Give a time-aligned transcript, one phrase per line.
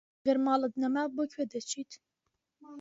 [0.19, 1.91] ئەگەر ماڵت نەما بۆ کوێ دەچیت؟